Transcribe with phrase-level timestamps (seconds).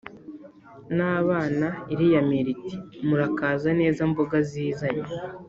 [0.95, 2.75] n’abana iriyamira iti:
[3.07, 5.07] “murakaza neza mboga zizanye!